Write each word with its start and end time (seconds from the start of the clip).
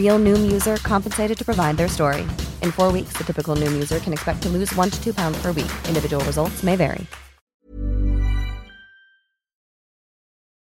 Real 0.00 0.18
Noom 0.26 0.42
user 0.56 0.76
compensated 0.92 1.36
to 1.40 1.44
provide 1.50 1.76
their 1.80 1.90
story. 1.98 2.24
In 2.64 2.70
four 2.78 2.90
weeks, 2.96 3.12
the 3.18 3.24
typical 3.30 3.54
Noom 3.62 3.74
user 3.82 3.98
can 4.04 4.12
expect 4.16 4.38
to 4.44 4.48
lose 4.56 4.70
one 4.82 4.90
to 4.94 4.98
two 5.04 5.14
pounds 5.20 5.38
per 5.42 5.52
week. 5.60 5.72
Individual 5.90 6.22
results 6.30 6.58
may 6.68 6.76
vary. 6.76 7.06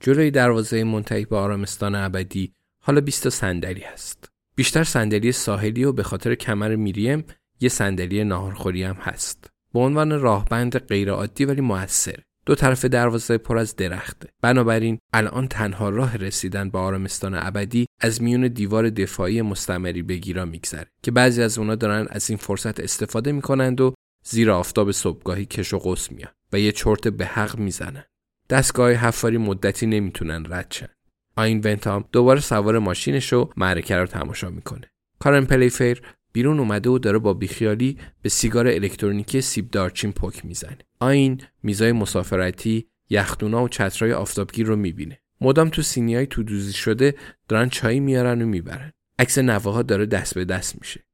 جلوی 0.00 0.30
دروازه 0.30 0.84
منتهی 0.84 1.24
به 1.24 1.36
آرامستان 1.36 1.94
ابدی 1.94 2.54
حالا 2.82 3.00
20 3.00 3.28
صندلی 3.28 3.80
هست. 3.80 4.30
بیشتر 4.54 4.84
صندلی 4.84 5.32
ساحلی 5.32 5.84
و 5.84 5.92
به 5.92 6.02
خاطر 6.02 6.34
کمر 6.34 6.76
میریم 6.76 7.24
یه 7.60 7.68
صندلی 7.68 8.24
ناهارخوری 8.24 8.82
هم 8.82 8.96
هست. 8.96 9.50
به 9.74 9.80
عنوان 9.80 10.20
راهبند 10.20 10.78
غیرعادی 10.78 11.44
ولی 11.44 11.60
موثر. 11.60 12.18
دو 12.50 12.56
طرف 12.56 12.84
دروازه 12.84 13.38
پر 13.38 13.58
از 13.58 13.76
درخته. 13.76 14.28
بنابراین 14.42 14.98
الان 15.12 15.48
تنها 15.48 15.88
راه 15.88 16.16
رسیدن 16.16 16.70
به 16.70 16.78
آرامستان 16.78 17.34
ابدی 17.34 17.86
از 18.00 18.22
میون 18.22 18.48
دیوار 18.48 18.90
دفاعی 18.90 19.42
مستمری 19.42 20.02
بگیرا 20.02 20.44
میگذره 20.44 20.86
که 21.02 21.10
بعضی 21.10 21.42
از 21.42 21.58
اونا 21.58 21.74
دارن 21.74 22.06
از 22.10 22.30
این 22.30 22.36
فرصت 22.36 22.80
استفاده 22.80 23.32
می‌کنند 23.32 23.80
و 23.80 23.94
زیر 24.24 24.50
آفتاب 24.50 24.90
صبحگاهی 24.90 25.44
کش 25.44 25.74
و 25.74 25.78
قوس 25.78 26.12
میان 26.12 26.30
و 26.52 26.60
یه 26.60 26.72
چرت 26.72 27.08
به 27.08 27.26
حق 27.26 27.58
می‌زنن. 27.58 28.04
دستگاه 28.48 28.92
حفاری 28.92 29.38
مدتی 29.38 29.86
نمی‌تونن 29.86 30.46
رد 30.48 30.70
شن. 30.70 30.88
آین 31.36 31.60
ونتام 31.64 32.04
دوباره 32.12 32.40
سوار 32.40 32.78
ماشینش 32.78 33.32
و 33.32 33.50
معرکه 33.56 33.96
رو 33.96 34.06
تماشا 34.06 34.50
می‌کنه. 34.50 34.90
کارن 35.18 35.44
پلیفیر 35.44 36.02
بیرون 36.32 36.58
اومده 36.58 36.90
و 36.90 36.98
داره 36.98 37.18
با 37.18 37.34
بیخیالی 37.34 37.98
به 38.22 38.28
سیگار 38.28 38.66
الکترونیکی 38.66 39.40
سیب 39.40 39.70
دارچین 39.70 40.12
پک 40.12 40.44
می‌زنه. 40.44 40.78
آین 41.00 41.40
میزای 41.62 41.92
مسافرتی، 41.92 42.86
یختونا 43.10 43.64
و 43.64 43.68
چترای 43.68 44.12
آفتابگیر 44.12 44.66
رو 44.66 44.76
می‌بینه. 44.76 45.18
مدام 45.40 45.68
تو 45.68 45.82
سینیای 45.82 46.26
تو 46.26 46.42
دوزی 46.42 46.72
شده 46.72 47.14
دارن 47.48 47.68
چای 47.68 48.00
میارن 48.00 48.42
و 48.42 48.46
می‌برن. 48.46 48.92
عکس 49.18 49.38
نوه 49.38 49.82
داره 49.82 50.06
دست 50.06 50.34
به 50.34 50.44
دست 50.44 50.78
میشه. 50.80 51.04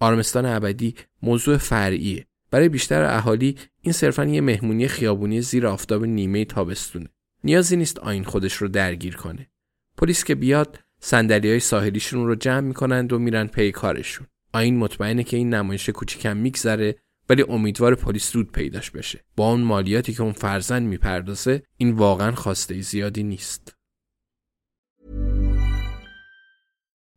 آرمستان 0.00 0.46
ابدی 0.46 0.94
موضوع 1.22 1.56
فرعیه. 1.56 2.26
برای 2.50 2.68
بیشتر 2.68 3.02
اهالی 3.04 3.56
این 3.80 3.92
صرفا 3.92 4.24
یه 4.24 4.40
مهمونی 4.40 4.88
خیابونی 4.88 5.42
زیر 5.42 5.66
آفتاب 5.66 6.04
نیمه 6.04 6.44
تابستونه. 6.44 7.08
نیازی 7.44 7.76
نیست 7.76 7.98
آین 7.98 8.24
خودش 8.24 8.54
رو 8.54 8.68
درگیر 8.68 9.16
کنه. 9.16 9.50
پلیس 9.98 10.24
که 10.24 10.34
بیاد 10.34 10.78
صندلی 11.00 11.50
های 11.50 11.60
ساحلیشون 11.60 12.26
رو 12.26 12.34
جمع 12.34 12.60
می‌کنند 12.60 13.12
و 13.12 13.18
میرن 13.18 13.46
پی 13.46 13.72
کارشون. 13.72 14.26
آین 14.52 14.76
مطمئنه 14.78 15.24
که 15.24 15.36
این 15.36 15.54
نمایش 15.54 15.88
کوچیکم 15.88 16.36
میگذره 16.36 16.96
ولی 17.28 17.44
امیدوار 17.48 17.94
پلیس 17.94 18.32
زود 18.32 18.52
پیداش 18.52 18.90
بشه. 18.90 19.24
با 19.36 19.50
اون 19.50 19.60
مالیاتی 19.60 20.12
که 20.12 20.22
اون 20.22 20.32
فرزند 20.32 20.86
می‌پردازه 20.86 21.62
این 21.76 21.90
واقعا 21.90 22.32
خواسته 22.32 22.80
زیادی 22.80 23.22
نیست. 23.22 23.76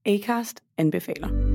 Acast 0.08 0.58
anbefaler. 0.82 1.55